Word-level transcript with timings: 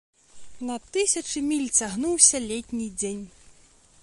На 0.69 0.77
тысячы 0.95 1.43
міль 1.49 1.67
цягнуўся 1.79 2.43
летні 2.49 2.87
дзень. 3.01 3.25